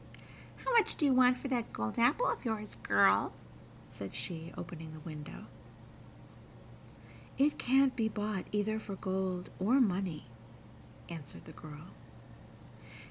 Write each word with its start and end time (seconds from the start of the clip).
"How 0.65 0.71
much 0.73 0.95
do 0.95 1.05
you 1.05 1.13
want 1.13 1.37
for 1.37 1.47
that 1.49 1.71
gold 1.71 1.99
apple 1.99 2.25
of 2.25 2.43
yours, 2.43 2.73
girl?" 2.81 3.33
said 3.91 4.15
she, 4.15 4.51
opening 4.57 4.93
the 4.93 4.99
window. 5.01 5.45
"It 7.37 7.59
can't 7.59 7.95
be 7.95 8.09
bought 8.09 8.47
either 8.51 8.79
for 8.79 8.95
gold 8.95 9.51
or 9.59 9.79
money," 9.79 10.25
answered 11.07 11.45
the 11.45 11.51
girl. 11.53 11.89